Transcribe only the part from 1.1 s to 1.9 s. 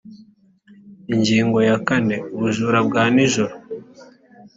ingingo ya